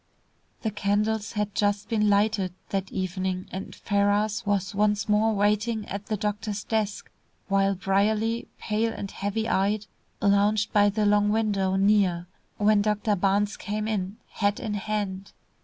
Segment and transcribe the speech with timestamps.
[0.63, 6.07] The candles had just been lighted that evening, and Ferrars was once more waiting at
[6.07, 7.11] the doctor's desk,
[7.49, 9.85] while Brierly, pale and heavy eyed,
[10.19, 12.25] lounged by the long window near,
[12.57, 13.15] when Dr.
[13.15, 15.33] Barnes came in, hat in hand.